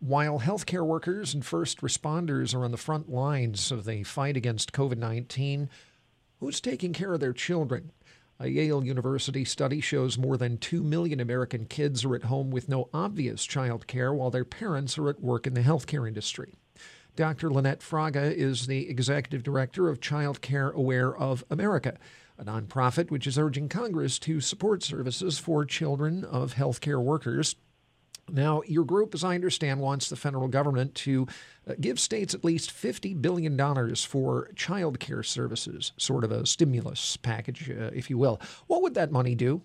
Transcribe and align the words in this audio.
While 0.00 0.38
healthcare 0.38 0.86
workers 0.86 1.34
and 1.34 1.44
first 1.44 1.80
responders 1.80 2.54
are 2.54 2.64
on 2.64 2.70
the 2.70 2.76
front 2.76 3.10
lines 3.10 3.72
of 3.72 3.84
the 3.84 4.04
fight 4.04 4.36
against 4.36 4.72
COVID 4.72 4.96
19, 4.96 5.68
who's 6.38 6.60
taking 6.60 6.92
care 6.92 7.14
of 7.14 7.20
their 7.20 7.32
children? 7.32 7.90
A 8.38 8.46
Yale 8.46 8.84
University 8.84 9.44
study 9.44 9.80
shows 9.80 10.16
more 10.16 10.36
than 10.36 10.56
2 10.56 10.84
million 10.84 11.18
American 11.18 11.64
kids 11.64 12.04
are 12.04 12.14
at 12.14 12.24
home 12.24 12.52
with 12.52 12.68
no 12.68 12.88
obvious 12.94 13.44
child 13.44 13.88
care 13.88 14.14
while 14.14 14.30
their 14.30 14.44
parents 14.44 14.96
are 14.98 15.08
at 15.08 15.20
work 15.20 15.48
in 15.48 15.54
the 15.54 15.62
healthcare 15.62 16.06
industry. 16.06 16.54
Dr. 17.16 17.50
Lynette 17.50 17.80
Fraga 17.80 18.32
is 18.32 18.68
the 18.68 18.88
executive 18.88 19.42
director 19.42 19.88
of 19.88 20.00
Child 20.00 20.40
Care 20.40 20.70
Aware 20.70 21.16
of 21.16 21.42
America, 21.50 21.98
a 22.38 22.44
nonprofit 22.44 23.10
which 23.10 23.26
is 23.26 23.36
urging 23.36 23.68
Congress 23.68 24.20
to 24.20 24.40
support 24.40 24.84
services 24.84 25.40
for 25.40 25.64
children 25.64 26.24
of 26.24 26.54
healthcare 26.54 27.02
workers 27.02 27.56
now, 28.30 28.62
your 28.66 28.84
group, 28.84 29.14
as 29.14 29.24
I 29.24 29.34
understand, 29.34 29.80
wants 29.80 30.08
the 30.08 30.16
federal 30.16 30.48
government 30.48 30.94
to 30.96 31.26
uh, 31.68 31.74
give 31.80 31.98
states 31.98 32.34
at 32.34 32.44
least 32.44 32.70
$50 32.70 33.20
billion 33.20 33.94
for 33.96 34.50
child 34.56 35.00
care 35.00 35.22
services, 35.22 35.92
sort 35.96 36.24
of 36.24 36.32
a 36.32 36.46
stimulus 36.46 37.16
package, 37.16 37.70
uh, 37.70 37.90
if 37.92 38.10
you 38.10 38.18
will. 38.18 38.40
What 38.66 38.82
would 38.82 38.94
that 38.94 39.10
money 39.12 39.34
do? 39.34 39.62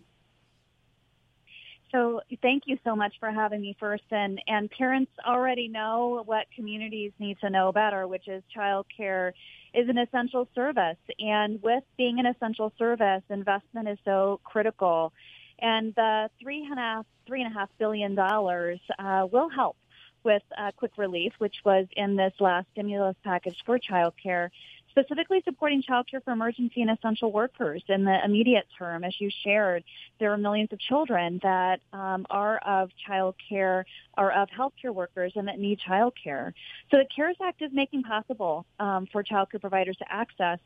So 1.93 2.21
thank 2.41 2.63
you 2.65 2.79
so 2.83 2.95
much 2.95 3.13
for 3.19 3.31
having 3.31 3.61
me 3.61 3.77
first. 3.79 4.03
And, 4.09 4.41
and 4.47 4.69
parents 4.71 5.11
already 5.27 5.67
know 5.67 6.23
what 6.25 6.47
communities 6.55 7.11
need 7.19 7.37
to 7.41 7.51
know 7.51 7.71
better, 7.71 8.07
which 8.07 8.27
is 8.27 8.41
child 8.51 8.87
care 8.95 9.33
is 9.75 9.87
an 9.89 9.99
essential 9.99 10.47
service. 10.55 10.97
And 11.19 11.61
with 11.61 11.83
being 11.95 12.19
an 12.19 12.25
essential 12.25 12.73
service, 12.79 13.21
investment 13.29 13.87
is 13.89 13.99
so 14.05 14.39
critical. 14.43 15.13
And 15.63 15.95
the 15.95 16.29
three 16.41 16.65
and 16.69 16.73
a 16.73 16.81
half, 16.81 17.05
three 17.25 17.41
and 17.41 17.49
a 17.49 17.57
half 17.57 17.69
billion 17.79 18.15
dollars 18.15 18.79
uh, 18.99 19.25
will 19.31 19.49
help 19.49 19.77
with 20.23 20.43
uh, 20.57 20.71
quick 20.75 20.91
relief, 20.97 21.31
which 21.37 21.55
was 21.65 21.87
in 21.95 22.17
this 22.17 22.33
last 22.39 22.67
stimulus 22.73 23.15
package 23.23 23.55
for 23.65 23.79
childcare, 23.79 24.49
specifically 24.89 25.41
supporting 25.43 25.81
childcare 25.81 26.23
for 26.23 26.31
emergency 26.31 26.81
and 26.81 26.91
essential 26.91 27.31
workers 27.31 27.81
in 27.87 28.03
the 28.03 28.23
immediate 28.23 28.67
term. 28.77 29.05
As 29.05 29.13
you 29.19 29.29
shared, 29.43 29.83
there 30.19 30.31
are 30.33 30.37
millions 30.37 30.71
of 30.73 30.79
children 30.79 31.39
that 31.43 31.79
um, 31.93 32.25
are 32.29 32.57
of 32.57 32.89
childcare 33.09 33.85
or 34.17 34.33
of 34.33 34.49
healthcare 34.49 34.93
workers 34.93 35.31
and 35.35 35.47
that 35.47 35.59
need 35.59 35.79
childcare. 35.79 36.53
So 36.91 36.97
the 36.97 37.05
CARES 37.15 37.37
Act 37.41 37.61
is 37.61 37.71
making 37.73 38.03
possible 38.03 38.65
um, 38.79 39.07
for 39.11 39.23
childcare 39.23 39.61
providers 39.61 39.97
to 39.97 40.05
access 40.11 40.59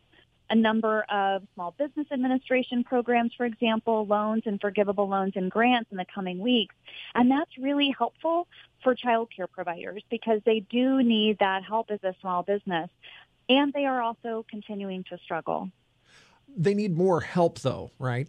a 0.49 0.55
number 0.55 1.01
of 1.09 1.43
small 1.53 1.71
business 1.77 2.07
administration 2.11 2.83
programs, 2.83 3.33
for 3.35 3.45
example, 3.45 4.05
loans 4.05 4.43
and 4.45 4.59
forgivable 4.61 5.07
loans 5.07 5.33
and 5.35 5.51
grants 5.51 5.91
in 5.91 5.97
the 5.97 6.05
coming 6.13 6.39
weeks. 6.39 6.75
And 7.15 7.29
that's 7.29 7.57
really 7.57 7.93
helpful 7.97 8.47
for 8.83 8.95
child 8.95 9.29
care 9.35 9.47
providers 9.47 10.03
because 10.09 10.41
they 10.45 10.61
do 10.61 11.03
need 11.03 11.39
that 11.39 11.63
help 11.63 11.91
as 11.91 12.03
a 12.03 12.15
small 12.21 12.43
business. 12.43 12.89
And 13.49 13.73
they 13.73 13.85
are 13.85 14.01
also 14.01 14.45
continuing 14.49 15.03
to 15.05 15.17
struggle. 15.17 15.69
They 16.55 16.73
need 16.73 16.95
more 16.95 17.21
help, 17.21 17.59
though, 17.59 17.91
right? 17.99 18.27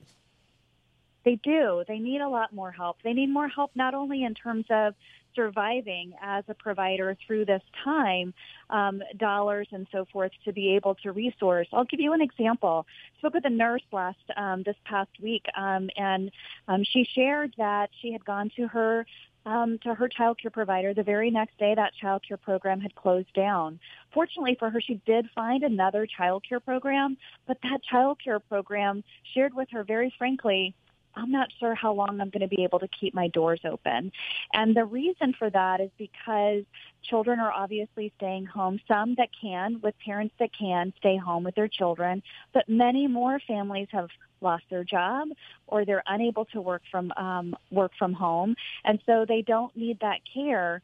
They 1.28 1.34
do. 1.34 1.84
They 1.86 1.98
need 1.98 2.22
a 2.22 2.28
lot 2.28 2.54
more 2.54 2.72
help. 2.72 3.02
They 3.04 3.12
need 3.12 3.28
more 3.28 3.48
help 3.48 3.72
not 3.74 3.92
only 3.92 4.24
in 4.24 4.32
terms 4.32 4.64
of 4.70 4.94
surviving 5.34 6.14
as 6.22 6.42
a 6.48 6.54
provider 6.54 7.18
through 7.26 7.44
this 7.44 7.60
time, 7.84 8.32
um, 8.70 9.02
dollars 9.18 9.68
and 9.70 9.86
so 9.92 10.06
forth 10.10 10.32
to 10.46 10.54
be 10.54 10.74
able 10.74 10.94
to 11.02 11.12
resource. 11.12 11.68
I'll 11.70 11.84
give 11.84 12.00
you 12.00 12.14
an 12.14 12.22
example. 12.22 12.86
I 13.14 13.18
spoke 13.18 13.34
with 13.34 13.44
a 13.44 13.50
nurse 13.50 13.82
last 13.92 14.24
um, 14.38 14.62
this 14.62 14.76
past 14.86 15.10
week, 15.20 15.44
um, 15.54 15.90
and 15.98 16.30
um, 16.66 16.82
she 16.82 17.04
shared 17.04 17.52
that 17.58 17.90
she 18.00 18.10
had 18.10 18.24
gone 18.24 18.50
to 18.56 18.66
her 18.66 19.04
um, 19.44 19.78
to 19.82 19.92
her 19.92 20.08
child 20.08 20.38
care 20.40 20.50
provider. 20.50 20.94
The 20.94 21.02
very 21.02 21.30
next 21.30 21.58
day, 21.58 21.74
that 21.74 21.92
child 22.00 22.22
care 22.26 22.38
program 22.38 22.80
had 22.80 22.94
closed 22.94 23.34
down. 23.34 23.80
Fortunately 24.14 24.56
for 24.58 24.70
her, 24.70 24.80
she 24.80 24.94
did 25.04 25.28
find 25.34 25.62
another 25.62 26.06
child 26.06 26.44
care 26.48 26.60
program, 26.60 27.18
but 27.46 27.58
that 27.64 27.82
child 27.82 28.18
care 28.24 28.40
program 28.40 29.04
shared 29.34 29.52
with 29.52 29.68
her 29.72 29.84
very 29.84 30.10
frankly 30.16 30.74
I'm 31.18 31.32
not 31.32 31.48
sure 31.58 31.74
how 31.74 31.92
long 31.92 32.20
I'm 32.20 32.30
going 32.30 32.48
to 32.48 32.56
be 32.56 32.62
able 32.62 32.78
to 32.78 32.88
keep 32.88 33.14
my 33.14 33.28
doors 33.28 33.60
open. 33.64 34.12
And 34.52 34.76
the 34.76 34.84
reason 34.84 35.34
for 35.38 35.50
that 35.50 35.80
is 35.80 35.90
because 35.98 36.64
children 37.02 37.40
are 37.40 37.52
obviously 37.52 38.12
staying 38.16 38.46
home. 38.46 38.80
Some 38.86 39.16
that 39.16 39.30
can, 39.38 39.80
with 39.82 39.94
parents 40.04 40.34
that 40.38 40.50
can 40.56 40.92
stay 40.98 41.16
home 41.16 41.44
with 41.44 41.54
their 41.54 41.68
children, 41.68 42.22
but 42.54 42.68
many 42.68 43.06
more 43.08 43.40
families 43.46 43.88
have 43.90 44.08
lost 44.40 44.64
their 44.70 44.84
job 44.84 45.28
or 45.66 45.84
they're 45.84 46.04
unable 46.06 46.44
to 46.46 46.60
work 46.60 46.82
from 46.90 47.12
um, 47.16 47.56
work 47.70 47.92
from 47.98 48.12
home, 48.12 48.54
and 48.84 49.00
so 49.04 49.24
they 49.26 49.42
don't 49.42 49.76
need 49.76 49.98
that 50.00 50.20
care. 50.32 50.80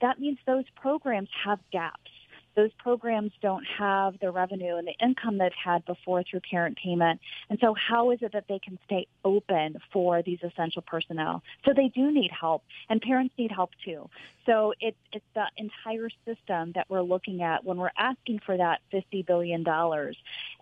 That 0.00 0.20
means 0.20 0.38
those 0.46 0.64
programs 0.76 1.30
have 1.44 1.58
gaps 1.72 2.10
those 2.58 2.72
programs 2.76 3.30
don't 3.40 3.64
have 3.78 4.18
the 4.20 4.32
revenue 4.32 4.74
and 4.78 4.88
the 4.88 4.94
income 5.00 5.38
they've 5.38 5.52
had 5.64 5.84
before 5.86 6.24
through 6.24 6.40
parent 6.40 6.76
payment. 6.76 7.20
And 7.48 7.56
so 7.60 7.72
how 7.72 8.10
is 8.10 8.18
it 8.20 8.32
that 8.32 8.46
they 8.48 8.58
can 8.58 8.80
stay 8.84 9.06
open 9.24 9.76
for 9.92 10.22
these 10.22 10.40
essential 10.42 10.82
personnel? 10.82 11.44
So 11.64 11.72
they 11.72 11.86
do 11.86 12.10
need 12.10 12.32
help 12.32 12.64
and 12.90 13.00
parents 13.00 13.32
need 13.38 13.52
help 13.52 13.70
too. 13.84 14.10
So 14.44 14.74
it's, 14.80 14.96
it's 15.12 15.24
the 15.34 15.44
entire 15.56 16.08
system 16.26 16.72
that 16.74 16.86
we're 16.88 17.02
looking 17.02 17.42
at 17.42 17.64
when 17.64 17.76
we're 17.76 17.92
asking 17.96 18.40
for 18.44 18.56
that 18.56 18.80
$50 18.92 19.24
billion 19.24 19.64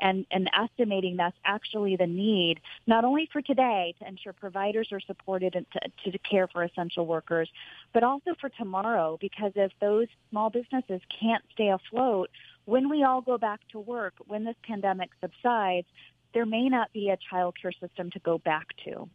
and, 0.00 0.26
and 0.30 0.50
estimating 0.52 1.16
that's 1.16 1.36
actually 1.46 1.96
the 1.96 2.06
need, 2.06 2.60
not 2.86 3.06
only 3.06 3.26
for 3.32 3.40
today 3.40 3.94
to 4.00 4.06
ensure 4.06 4.34
providers 4.34 4.88
are 4.92 5.00
supported 5.00 5.54
and 5.54 5.64
to, 5.72 6.10
to 6.10 6.18
care 6.18 6.46
for 6.46 6.62
essential 6.62 7.06
workers, 7.06 7.48
but 7.94 8.02
also 8.02 8.34
for 8.38 8.50
tomorrow 8.50 9.16
because 9.18 9.52
if 9.54 9.72
those 9.80 10.08
small 10.30 10.50
businesses 10.50 11.00
can't 11.20 11.44
stay 11.54 11.68
afloat, 11.68 11.85
when 11.90 12.88
we 12.88 13.04
all 13.04 13.20
go 13.20 13.38
back 13.38 13.60
to 13.72 13.80
work, 13.80 14.14
when 14.26 14.44
this 14.44 14.56
pandemic 14.62 15.10
subsides, 15.20 15.86
there 16.34 16.46
may 16.46 16.68
not 16.68 16.92
be 16.92 17.08
a 17.10 17.16
child 17.30 17.56
care 17.60 17.72
system 17.72 18.10
to 18.10 18.18
go 18.20 18.38
back 18.38 18.66
to. 18.84 19.08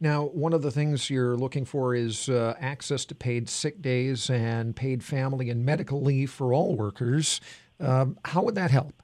Now, 0.00 0.24
one 0.26 0.52
of 0.52 0.62
the 0.62 0.70
things 0.70 1.10
you're 1.10 1.36
looking 1.36 1.64
for 1.64 1.94
is 1.94 2.28
uh, 2.28 2.54
access 2.60 3.04
to 3.06 3.14
paid 3.14 3.48
sick 3.48 3.82
days 3.82 4.30
and 4.30 4.74
paid 4.76 5.02
family 5.02 5.50
and 5.50 5.64
medical 5.64 6.00
leave 6.00 6.30
for 6.30 6.54
all 6.54 6.76
workers. 6.76 7.40
Um, 7.80 8.16
how 8.24 8.42
would 8.44 8.54
that 8.54 8.70
help? 8.70 9.02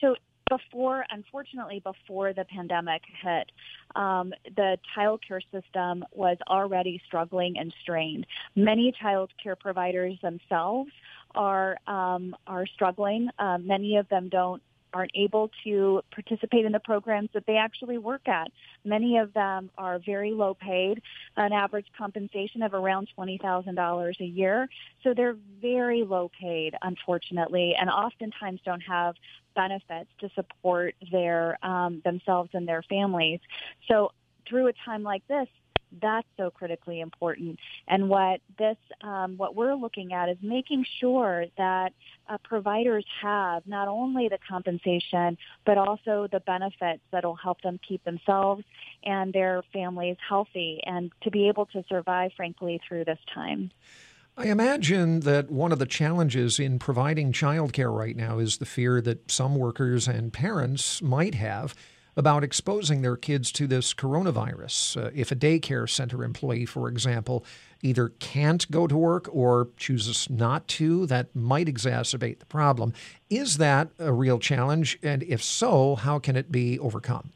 So, 0.00 0.14
before, 0.50 1.06
unfortunately, 1.10 1.80
before 1.80 2.34
the 2.34 2.44
pandemic 2.44 3.02
hit, 3.22 3.50
um, 3.96 4.34
the 4.56 4.78
child 4.94 5.22
care 5.26 5.40
system 5.52 6.04
was 6.12 6.36
already 6.48 7.00
struggling 7.06 7.56
and 7.56 7.72
strained. 7.80 8.26
Many 8.56 8.92
child 9.00 9.30
care 9.42 9.56
providers 9.56 10.18
themselves 10.22 10.90
are 11.34 11.78
um, 11.86 12.36
are 12.46 12.66
struggling. 12.66 13.28
Uh, 13.38 13.58
many 13.58 13.96
of 13.96 14.08
them 14.08 14.28
don't 14.28 14.62
aren't 14.92 15.12
able 15.14 15.50
to 15.64 16.02
participate 16.10 16.64
in 16.64 16.72
the 16.72 16.80
programs 16.80 17.28
that 17.34 17.46
they 17.46 17.56
actually 17.56 17.98
work 17.98 18.28
at. 18.28 18.50
Many 18.84 19.18
of 19.18 19.32
them 19.34 19.70
are 19.78 19.98
very 19.98 20.32
low 20.32 20.54
paid, 20.54 21.02
an 21.36 21.52
average 21.52 21.86
compensation 21.96 22.62
of 22.62 22.74
around 22.74 23.08
$20,000 23.16 24.20
a 24.20 24.24
year. 24.24 24.68
So 25.02 25.14
they're 25.14 25.36
very 25.60 26.02
low 26.02 26.30
paid, 26.40 26.74
unfortunately, 26.82 27.74
and 27.78 27.88
oftentimes 27.88 28.60
don't 28.64 28.82
have 28.82 29.14
benefits 29.54 30.10
to 30.20 30.30
support 30.34 30.94
their 31.10 31.58
um, 31.64 32.00
themselves 32.04 32.50
and 32.52 32.66
their 32.66 32.82
families. 32.82 33.40
So 33.88 34.12
through 34.48 34.68
a 34.68 34.72
time 34.84 35.02
like 35.02 35.26
this, 35.28 35.48
that's 36.00 36.26
so 36.36 36.50
critically 36.50 37.00
important. 37.00 37.58
And 37.88 38.08
what 38.08 38.40
this, 38.58 38.76
um, 39.02 39.36
what 39.36 39.54
we're 39.54 39.74
looking 39.74 40.12
at 40.12 40.28
is 40.28 40.38
making 40.42 40.84
sure 41.00 41.46
that 41.56 41.92
uh, 42.28 42.38
providers 42.44 43.04
have 43.22 43.66
not 43.66 43.88
only 43.88 44.28
the 44.28 44.38
compensation, 44.48 45.36
but 45.64 45.78
also 45.78 46.28
the 46.30 46.40
benefits 46.40 47.02
that 47.10 47.24
will 47.24 47.36
help 47.36 47.60
them 47.62 47.78
keep 47.86 48.04
themselves 48.04 48.64
and 49.04 49.32
their 49.32 49.62
families 49.72 50.16
healthy 50.26 50.80
and 50.84 51.10
to 51.22 51.30
be 51.30 51.48
able 51.48 51.66
to 51.66 51.84
survive, 51.88 52.32
frankly, 52.36 52.80
through 52.86 53.04
this 53.04 53.18
time. 53.34 53.70
I 54.36 54.46
imagine 54.46 55.20
that 55.20 55.50
one 55.50 55.72
of 55.72 55.78
the 55.78 55.86
challenges 55.86 56.58
in 56.58 56.78
providing 56.78 57.32
childcare 57.32 57.94
right 57.94 58.16
now 58.16 58.38
is 58.38 58.56
the 58.56 58.64
fear 58.64 59.00
that 59.02 59.30
some 59.30 59.56
workers 59.56 60.08
and 60.08 60.32
parents 60.32 61.02
might 61.02 61.34
have 61.34 61.74
about 62.16 62.44
exposing 62.44 63.02
their 63.02 63.16
kids 63.16 63.52
to 63.52 63.66
this 63.66 63.94
coronavirus. 63.94 65.06
Uh, 65.06 65.10
if 65.14 65.30
a 65.30 65.36
daycare 65.36 65.88
center 65.88 66.24
employee, 66.24 66.66
for 66.66 66.88
example, 66.88 67.44
either 67.82 68.10
can't 68.18 68.70
go 68.70 68.86
to 68.86 68.96
work 68.96 69.28
or 69.32 69.68
chooses 69.76 70.28
not 70.28 70.66
to, 70.68 71.06
that 71.06 71.34
might 71.34 71.66
exacerbate 71.66 72.38
the 72.38 72.46
problem. 72.46 72.92
Is 73.28 73.56
that 73.56 73.88
a 73.98 74.12
real 74.12 74.38
challenge? 74.38 74.98
And 75.02 75.22
if 75.22 75.42
so, 75.42 75.94
how 75.96 76.18
can 76.18 76.36
it 76.36 76.52
be 76.52 76.78
overcome? 76.78 77.30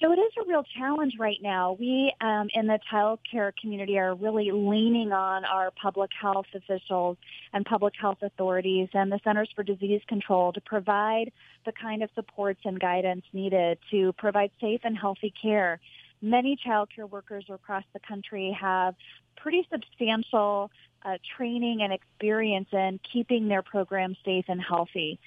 So 0.00 0.12
it 0.12 0.18
is 0.18 0.32
real 0.48 0.64
challenge 0.76 1.14
right 1.18 1.38
now. 1.42 1.76
We 1.78 2.12
um, 2.20 2.48
in 2.54 2.66
the 2.66 2.78
child 2.90 3.20
care 3.30 3.52
community 3.60 3.98
are 3.98 4.14
really 4.14 4.50
leaning 4.50 5.12
on 5.12 5.44
our 5.44 5.70
public 5.70 6.10
health 6.18 6.46
officials 6.54 7.18
and 7.52 7.64
public 7.64 7.94
health 8.00 8.18
authorities 8.22 8.88
and 8.94 9.12
the 9.12 9.20
Centers 9.22 9.50
for 9.54 9.62
Disease 9.62 10.00
Control 10.08 10.52
to 10.52 10.60
provide 10.60 11.30
the 11.66 11.72
kind 11.72 12.02
of 12.02 12.10
supports 12.14 12.60
and 12.64 12.80
guidance 12.80 13.24
needed 13.32 13.78
to 13.90 14.12
provide 14.14 14.50
safe 14.60 14.80
and 14.84 14.96
healthy 14.96 15.32
care 15.40 15.78
many 16.20 16.56
child 16.56 16.88
care 16.94 17.06
workers 17.06 17.44
across 17.48 17.84
the 17.92 18.00
country 18.00 18.56
have 18.60 18.94
pretty 19.36 19.66
substantial 19.70 20.70
uh, 21.04 21.16
training 21.36 21.82
and 21.82 21.92
experience 21.92 22.68
in 22.72 22.98
keeping 23.12 23.48
their 23.48 23.62
programs 23.62 24.16
safe 24.24 24.46
and 24.48 24.60
healthy. 24.60 25.18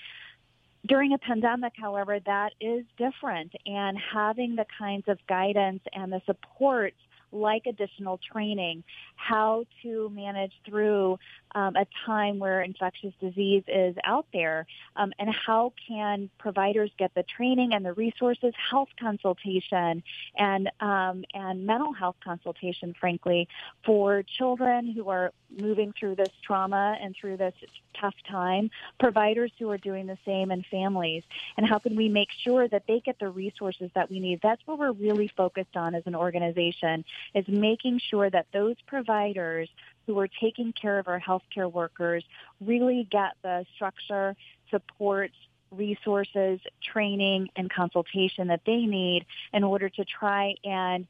During 0.87 1.13
a 1.13 1.17
pandemic, 1.17 1.73
however, 1.77 2.19
that 2.25 2.53
is 2.59 2.85
different, 2.97 3.53
and 3.65 3.97
having 3.97 4.55
the 4.55 4.65
kinds 4.77 5.07
of 5.07 5.19
guidance 5.27 5.81
and 5.93 6.11
the 6.11 6.21
supports 6.25 6.97
like 7.31 7.65
additional 7.65 8.19
training, 8.31 8.83
how 9.15 9.65
to 9.83 10.09
manage 10.09 10.53
through 10.65 11.17
um, 11.53 11.75
a 11.75 11.85
time 12.05 12.39
where 12.39 12.61
infectious 12.61 13.13
disease 13.19 13.63
is 13.67 13.95
out 14.03 14.25
there, 14.33 14.65
um, 14.95 15.13
and 15.19 15.29
how 15.33 15.73
can 15.87 16.29
providers 16.37 16.91
get 16.97 17.13
the 17.13 17.23
training 17.23 17.73
and 17.73 17.85
the 17.85 17.93
resources, 17.93 18.53
health 18.69 18.89
consultation, 18.99 20.03
and 20.37 20.71
um, 20.79 21.25
and 21.33 21.65
mental 21.65 21.93
health 21.93 22.15
consultation, 22.23 22.95
frankly, 22.99 23.47
for 23.85 24.23
children 24.23 24.91
who 24.91 25.09
are 25.09 25.31
moving 25.59 25.93
through 25.99 26.15
this 26.15 26.31
trauma 26.41 26.97
and 27.01 27.15
through 27.19 27.35
this 27.35 27.53
tough 27.99 28.15
time, 28.29 28.71
providers 28.99 29.51
who 29.59 29.69
are 29.69 29.77
doing 29.77 30.07
the 30.07 30.17
same, 30.25 30.51
and 30.51 30.65
families, 30.67 31.23
and 31.57 31.67
how 31.67 31.79
can 31.79 31.95
we 31.95 32.07
make 32.07 32.29
sure 32.43 32.67
that 32.67 32.83
they 32.87 33.01
get 33.01 33.19
the 33.19 33.29
resources 33.29 33.91
that 33.93 34.09
we 34.09 34.19
need? 34.19 34.39
That's 34.41 34.61
what 34.65 34.79
we're 34.79 34.93
really 34.93 35.27
focused 35.35 35.75
on 35.75 35.95
as 35.95 36.03
an 36.05 36.15
organization 36.15 37.03
is 37.33 37.45
making 37.47 37.99
sure 38.09 38.29
that 38.29 38.47
those 38.53 38.75
providers 38.87 39.69
who 40.05 40.17
are 40.19 40.27
taking 40.27 40.73
care 40.73 40.99
of 40.99 41.07
our 41.07 41.19
healthcare 41.19 41.71
workers 41.71 42.23
really 42.59 43.07
get 43.09 43.31
the 43.43 43.65
structure, 43.75 44.35
support, 44.69 45.31
resources, 45.71 46.59
training, 46.83 47.47
and 47.55 47.71
consultation 47.71 48.47
that 48.47 48.61
they 48.65 48.85
need 48.85 49.25
in 49.53 49.63
order 49.63 49.89
to 49.89 50.05
try 50.05 50.53
and 50.63 51.07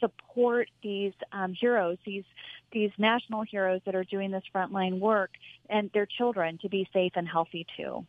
support 0.00 0.68
these 0.82 1.12
um, 1.32 1.52
heroes, 1.52 1.98
these 2.06 2.24
these 2.72 2.90
national 2.98 3.42
heroes 3.42 3.80
that 3.86 3.94
are 3.94 4.04
doing 4.04 4.32
this 4.32 4.42
frontline 4.52 4.98
work, 4.98 5.30
and 5.70 5.90
their 5.94 6.06
children 6.06 6.58
to 6.60 6.68
be 6.68 6.88
safe 6.92 7.12
and 7.14 7.28
healthy 7.28 7.66
too. 7.76 8.04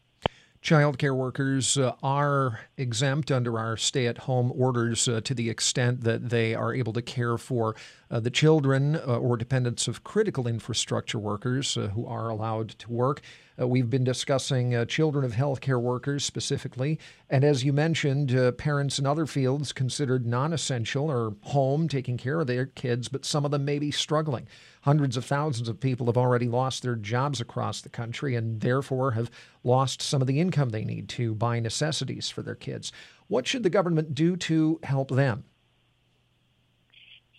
Child 0.66 0.98
care 0.98 1.14
workers 1.14 1.78
uh, 1.78 1.94
are 2.02 2.62
exempt 2.76 3.30
under 3.32 3.60
our 3.60 3.78
stay 3.78 4.08
at 4.08 4.18
home 4.18 4.52
orders 4.56 5.08
uh, 5.08 5.22
to 5.22 5.36
the 5.36 5.48
extent 5.48 6.02
that 6.06 6.30
they 6.30 6.56
are 6.56 6.74
able 6.74 6.92
to 6.94 7.04
care 7.04 7.38
for 7.38 7.76
uh, 8.10 8.20
the 8.20 8.30
children 8.30 8.96
uh, 8.96 9.18
or 9.18 9.38
dependents 9.38 9.88
of 9.88 10.04
critical 10.04 10.48
infrastructure 10.48 11.20
workers 11.20 11.78
uh, 11.78 11.88
who 11.88 12.06
are 12.06 12.30
allowed 12.30 12.70
to 12.70 12.92
work. 12.92 13.22
Uh, 13.60 13.68
we've 13.68 13.90
been 13.90 14.04
discussing 14.04 14.76
uh, 14.76 14.84
children 14.86 15.24
of 15.24 15.32
healthcare 15.32 15.82
workers 15.82 16.26
specifically. 16.26 17.00
And 17.30 17.44
as 17.44 17.64
you 17.64 17.72
mentioned, 17.72 18.36
uh, 18.36 18.52
parents 18.52 19.00
in 19.00 19.06
other 19.06 19.26
fields 19.26 19.72
considered 19.72 20.26
non 20.26 20.52
essential 20.52 21.10
or 21.10 21.36
home 21.42 21.88
taking 21.88 22.18
care 22.18 22.42
of 22.42 22.48
their 22.48 22.66
kids, 22.66 23.08
but 23.08 23.26
some 23.26 23.46
of 23.46 23.52
them 23.52 23.64
may 23.64 23.80
be 23.80 23.92
struggling. 23.92 24.48
Hundreds 24.82 25.18
of 25.18 25.26
thousands 25.26 25.70
of 25.70 25.80
people 25.80 26.06
have 26.08 26.18
already 26.18 26.48
lost 26.48 26.84
their 26.84 26.96
jobs 26.96 27.40
across 27.40 27.82
the 27.82 27.90
country 27.90 28.36
and 28.36 28.62
therefore 28.62 29.12
have 29.12 29.32
lost 29.64 30.02
some 30.02 30.22
of 30.22 30.28
the 30.28 30.40
income 30.40 30.70
they 30.70 30.86
need 30.86 31.10
to 31.10 31.34
buy 31.34 31.60
necessities 31.60 32.30
for 32.30 32.44
their 32.44 32.56
kids. 32.56 32.92
What 33.28 33.48
should 33.48 33.64
the 33.64 33.70
government 33.70 34.14
do 34.14 34.36
to 34.36 34.80
help 34.84 35.10
them? 35.10 35.46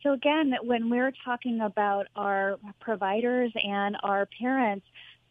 So 0.06 0.12
again, 0.12 0.54
when 0.62 0.88
we're 0.88 1.12
talking 1.24 1.62
about 1.62 2.06
our 2.14 2.58
providers 2.80 3.50
and 3.56 3.96
our 4.04 4.28
parents, 4.40 4.86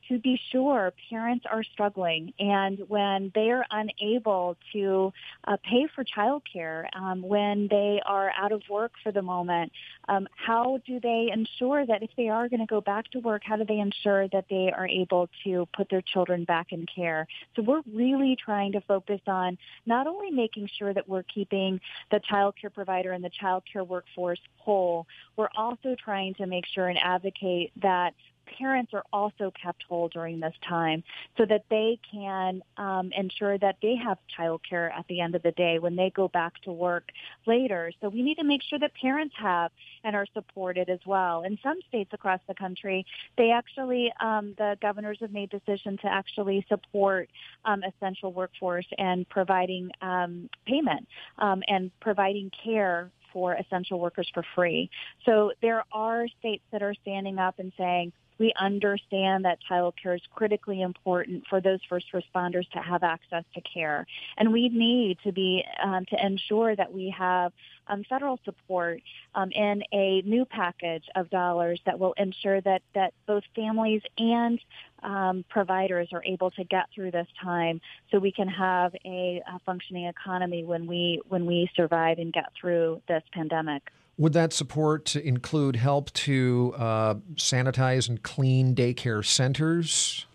to 0.09 0.19
be 0.19 0.39
sure, 0.51 0.93
parents 1.09 1.45
are 1.51 1.63
struggling, 1.63 2.33
and 2.39 2.79
when 2.87 3.31
they 3.33 3.49
are 3.51 3.65
unable 3.71 4.55
to 4.73 5.11
uh, 5.45 5.57
pay 5.63 5.87
for 5.93 6.03
childcare, 6.03 6.85
um, 6.95 7.21
when 7.21 7.67
they 7.69 8.01
are 8.05 8.31
out 8.37 8.51
of 8.51 8.61
work 8.69 8.91
for 9.03 9.11
the 9.11 9.21
moment, 9.21 9.71
um, 10.07 10.27
how 10.35 10.79
do 10.85 10.99
they 10.99 11.29
ensure 11.33 11.85
that 11.85 12.03
if 12.03 12.11
they 12.17 12.29
are 12.29 12.47
going 12.49 12.59
to 12.59 12.65
go 12.65 12.81
back 12.81 13.09
to 13.11 13.19
work, 13.19 13.41
how 13.45 13.55
do 13.55 13.65
they 13.65 13.79
ensure 13.79 14.27
that 14.29 14.45
they 14.49 14.71
are 14.75 14.87
able 14.87 15.29
to 15.43 15.67
put 15.75 15.89
their 15.89 16.01
children 16.01 16.43
back 16.43 16.71
in 16.71 16.85
care? 16.85 17.27
So 17.55 17.63
we're 17.63 17.81
really 17.91 18.37
trying 18.43 18.73
to 18.73 18.81
focus 18.81 19.21
on 19.27 19.57
not 19.85 20.07
only 20.07 20.29
making 20.29 20.69
sure 20.77 20.93
that 20.93 21.09
we're 21.09 21.23
keeping 21.23 21.79
the 22.11 22.19
child 22.19 22.55
care 22.59 22.69
provider 22.69 23.11
and 23.11 23.23
the 23.23 23.29
child 23.29 23.63
care 23.71 23.83
workforce 23.83 24.39
whole, 24.57 25.07
we're 25.35 25.49
also 25.55 25.95
trying 26.03 26.33
to 26.35 26.45
make 26.45 26.65
sure 26.65 26.87
and 26.87 26.99
advocate 26.99 27.71
that 27.81 28.13
parents 28.57 28.93
are 28.93 29.03
also 29.11 29.51
kept 29.61 29.83
whole 29.87 30.09
during 30.09 30.39
this 30.39 30.53
time 30.67 31.03
so 31.37 31.45
that 31.45 31.63
they 31.69 31.99
can 32.11 32.61
um, 32.77 33.11
ensure 33.15 33.57
that 33.57 33.77
they 33.81 33.95
have 33.95 34.17
child 34.35 34.61
care 34.67 34.91
at 34.91 35.05
the 35.07 35.21
end 35.21 35.35
of 35.35 35.43
the 35.43 35.51
day 35.51 35.79
when 35.79 35.95
they 35.95 36.11
go 36.15 36.27
back 36.27 36.53
to 36.63 36.71
work 36.71 37.09
later. 37.45 37.91
So 38.01 38.09
we 38.09 38.21
need 38.21 38.35
to 38.35 38.43
make 38.43 38.61
sure 38.63 38.79
that 38.79 38.91
parents 38.99 39.35
have 39.37 39.71
and 40.03 40.15
are 40.15 40.25
supported 40.33 40.89
as 40.89 40.99
well. 41.05 41.43
In 41.43 41.57
some 41.63 41.79
states 41.87 42.11
across 42.13 42.39
the 42.47 42.55
country, 42.55 43.05
they 43.37 43.51
actually, 43.51 44.11
um, 44.21 44.53
the 44.57 44.77
governors 44.81 45.17
have 45.21 45.31
made 45.31 45.49
decisions 45.49 45.99
to 46.01 46.07
actually 46.07 46.65
support 46.69 47.29
um, 47.65 47.83
essential 47.83 48.31
workforce 48.31 48.87
and 48.97 49.27
providing 49.29 49.91
um, 50.01 50.49
payment 50.65 51.07
um, 51.39 51.63
and 51.67 51.91
providing 51.99 52.51
care 52.63 53.11
for 53.35 53.53
essential 53.55 53.99
workers 53.99 54.29
for 54.33 54.43
free. 54.55 54.89
So 55.25 55.51
there 55.61 55.83
are 55.91 56.25
states 56.39 56.63
that 56.71 56.81
are 56.81 56.93
standing 57.01 57.37
up 57.37 57.59
and 57.59 57.73
saying, 57.77 58.13
we 58.37 58.53
understand 58.59 59.45
that 59.45 59.59
child 59.61 59.95
care 60.01 60.15
is 60.15 60.21
critically 60.33 60.81
important 60.81 61.45
for 61.49 61.61
those 61.61 61.79
first 61.87 62.07
responders 62.13 62.69
to 62.71 62.79
have 62.79 63.03
access 63.03 63.43
to 63.53 63.61
care. 63.61 64.05
And 64.37 64.51
we 64.51 64.69
need 64.69 65.17
to 65.23 65.31
be, 65.31 65.63
um, 65.81 66.05
to 66.05 66.25
ensure 66.25 66.75
that 66.75 66.93
we 66.93 67.13
have 67.17 67.53
um, 67.87 68.03
federal 68.03 68.39
support 68.43 69.01
um, 69.35 69.51
in 69.51 69.83
a 69.93 70.21
new 70.23 70.45
package 70.45 71.05
of 71.15 71.29
dollars 71.29 71.79
that 71.85 71.99
will 71.99 72.13
ensure 72.17 72.61
that, 72.61 72.81
that 72.93 73.13
both 73.27 73.43
families 73.55 74.01
and 74.17 74.59
um, 75.03 75.45
providers 75.49 76.09
are 76.13 76.23
able 76.25 76.51
to 76.51 76.63
get 76.63 76.85
through 76.93 77.11
this 77.11 77.27
time 77.41 77.79
so 78.11 78.17
we 78.17 78.31
can 78.31 78.47
have 78.47 78.95
a, 79.05 79.41
a 79.47 79.59
functioning 79.65 80.05
economy 80.05 80.63
when 80.63 80.87
we, 80.87 81.21
when 81.27 81.45
we 81.45 81.69
survive 81.75 82.17
and 82.17 82.33
get 82.33 82.51
through 82.59 83.01
this 83.07 83.23
pandemic. 83.31 83.83
Would 84.17 84.33
that 84.33 84.53
support 84.53 85.15
include 85.15 85.75
help 85.75 86.11
to 86.13 86.73
uh, 86.77 87.15
sanitize 87.35 88.07
and 88.07 88.21
clean 88.23 88.73
daycare 88.73 89.25
centers? 89.25 90.25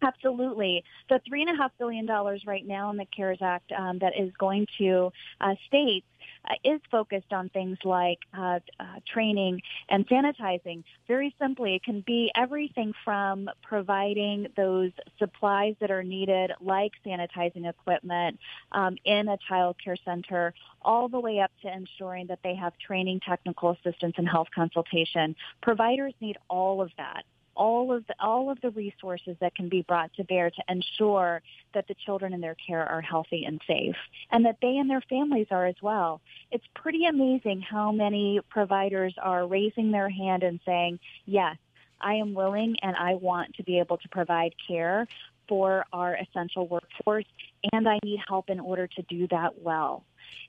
Absolutely. 0.00 0.84
The 1.08 1.20
$3.5 1.30 1.70
billion 1.78 2.06
right 2.46 2.64
now 2.64 2.90
in 2.90 2.96
the 2.96 3.06
CARES 3.06 3.38
Act 3.40 3.72
um, 3.72 3.98
that 3.98 4.12
is 4.16 4.30
going 4.38 4.66
to 4.78 5.10
uh, 5.40 5.54
states 5.66 6.06
uh, 6.44 6.54
is 6.64 6.80
focused 6.90 7.32
on 7.32 7.48
things 7.50 7.78
like 7.84 8.18
uh, 8.36 8.60
uh, 8.78 8.84
training 9.12 9.60
and 9.88 10.06
sanitizing. 10.08 10.82
Very 11.06 11.34
simply, 11.38 11.74
it 11.74 11.82
can 11.82 12.02
be 12.06 12.30
everything 12.34 12.92
from 13.04 13.48
providing 13.62 14.48
those 14.56 14.92
supplies 15.18 15.74
that 15.80 15.90
are 15.90 16.02
needed, 16.02 16.52
like 16.60 16.92
sanitizing 17.06 17.68
equipment 17.68 18.38
um, 18.72 18.96
in 19.04 19.28
a 19.28 19.38
child 19.48 19.76
care 19.82 19.96
center, 20.04 20.54
all 20.82 21.08
the 21.08 21.20
way 21.20 21.40
up 21.40 21.50
to 21.62 21.72
ensuring 21.72 22.26
that 22.28 22.40
they 22.42 22.54
have 22.54 22.72
training, 22.78 23.20
technical 23.20 23.70
assistance, 23.70 24.14
and 24.16 24.28
health 24.28 24.48
consultation. 24.54 25.34
Providers 25.62 26.14
need 26.20 26.36
all 26.48 26.80
of 26.80 26.90
that 26.96 27.24
all 27.58 27.92
of 27.92 28.06
the, 28.06 28.14
all 28.20 28.50
of 28.50 28.60
the 28.62 28.70
resources 28.70 29.36
that 29.40 29.54
can 29.54 29.68
be 29.68 29.82
brought 29.82 30.14
to 30.14 30.24
bear 30.24 30.48
to 30.48 30.62
ensure 30.68 31.42
that 31.74 31.86
the 31.88 31.94
children 31.94 32.32
in 32.32 32.40
their 32.40 32.54
care 32.54 32.86
are 32.86 33.02
healthy 33.02 33.44
and 33.44 33.60
safe 33.66 33.96
and 34.30 34.46
that 34.46 34.56
they 34.62 34.76
and 34.78 34.88
their 34.88 35.02
families 35.02 35.48
are 35.50 35.66
as 35.66 35.74
well. 35.82 36.20
It's 36.50 36.64
pretty 36.74 37.04
amazing 37.04 37.60
how 37.60 37.92
many 37.92 38.40
providers 38.48 39.14
are 39.20 39.46
raising 39.46 39.90
their 39.90 40.08
hand 40.08 40.44
and 40.44 40.60
saying, 40.64 41.00
yes, 41.26 41.56
I 42.00 42.14
am 42.14 42.32
willing 42.32 42.76
and 42.80 42.96
I 42.96 43.14
want 43.14 43.56
to 43.56 43.64
be 43.64 43.80
able 43.80 43.98
to 43.98 44.08
provide 44.08 44.54
care 44.66 45.08
for 45.48 45.84
our 45.92 46.14
essential 46.14 46.68
workforce 46.68 47.24
and 47.72 47.88
I 47.88 47.98
need 48.04 48.20
help 48.28 48.50
in 48.50 48.60
order 48.60 48.86
to 48.86 49.02
do 49.02 49.26
that 49.28 49.60
well 49.60 50.04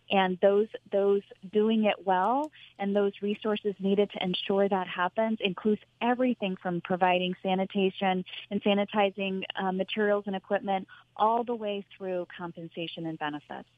and 0.09 0.38
those 0.41 0.67
those 0.91 1.21
doing 1.51 1.86
it 1.86 1.95
well 2.05 2.51
and 2.79 2.95
those 2.95 3.13
resources 3.21 3.75
needed 3.79 4.09
to 4.12 4.24
ensure 4.24 4.67
that 4.67 4.88
happens 4.88 5.38
includes 5.41 5.81
everything 6.01 6.55
from 6.62 6.81
providing 6.81 7.33
sanitation 7.43 8.24
and 8.51 8.63
sanitizing 8.63 9.43
uh, 9.62 9.71
materials 9.71 10.24
and 10.27 10.36
equipment 10.36 10.88
all 11.15 11.43
the 11.43 11.55
way 11.55 11.86
through 11.98 12.25
compensation 12.36 13.05
and 13.05 13.19
benefits. 13.19 13.69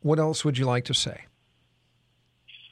What 0.00 0.18
else 0.18 0.44
would 0.44 0.58
you 0.58 0.66
like 0.66 0.84
to 0.86 0.94
say? 0.94 1.24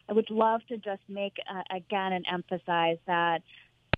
I 0.08 0.12
would 0.12 0.30
love 0.30 0.60
to 0.68 0.78
just 0.78 1.02
make 1.08 1.34
uh, 1.50 1.62
again 1.74 2.12
and 2.12 2.24
emphasize 2.30 2.98
that 3.06 3.42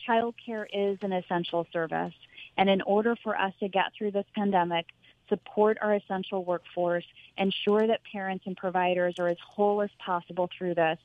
childcare 0.09 0.65
is 0.73 0.99
an 1.03 1.13
essential 1.13 1.67
service. 1.73 2.15
And 2.57 2.69
in 2.69 2.83
order 2.83 3.15
for 3.23 3.39
us 3.39 3.53
to 3.61 3.69
get 3.69 3.93
through 3.97 4.13
this 4.13 4.25
pandemic, 4.35 4.87
support 5.29 5.79
our 5.81 5.95
essential 5.95 6.45
workforce, 6.45 7.05
ensure 7.37 7.87
that 7.87 8.01
parents 8.11 8.45
and 8.47 8.57
providers 8.57 9.15
are 9.19 9.29
as 9.29 9.39
whole 9.45 9.83
as 9.83 9.91
possible 9.99 10.49
through 10.57 10.75
this 10.75 10.99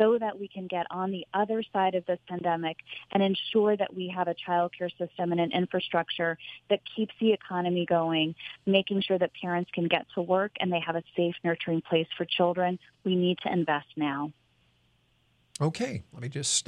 so 0.00 0.16
that 0.18 0.38
we 0.40 0.48
can 0.48 0.66
get 0.66 0.86
on 0.90 1.10
the 1.10 1.26
other 1.34 1.62
side 1.72 1.94
of 1.94 2.06
this 2.06 2.18
pandemic 2.26 2.78
and 3.12 3.22
ensure 3.22 3.76
that 3.76 3.94
we 3.94 4.08
have 4.08 4.28
a 4.28 4.34
child 4.34 4.72
care 4.76 4.88
system 4.88 5.30
and 5.30 5.40
an 5.40 5.52
infrastructure 5.52 6.38
that 6.70 6.80
keeps 6.96 7.14
the 7.20 7.32
economy 7.32 7.84
going, 7.84 8.34
making 8.64 9.02
sure 9.02 9.18
that 9.18 9.30
parents 9.40 9.70
can 9.74 9.88
get 9.88 10.06
to 10.14 10.22
work 10.22 10.52
and 10.58 10.72
they 10.72 10.80
have 10.80 10.96
a 10.96 11.02
safe, 11.14 11.34
nurturing 11.44 11.82
place 11.82 12.06
for 12.16 12.24
children. 12.24 12.78
We 13.04 13.14
need 13.14 13.38
to 13.42 13.52
invest 13.52 13.88
now. 13.96 14.32
Okay, 15.60 16.02
let 16.14 16.22
me 16.22 16.30
just 16.30 16.66